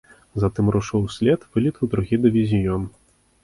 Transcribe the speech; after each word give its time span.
Затым 0.43 0.71
рушыў 0.75 1.03
услед 1.11 1.45
вылет 1.57 1.75
у 1.83 1.93
другі 1.95 2.23
дывізіён. 2.27 2.93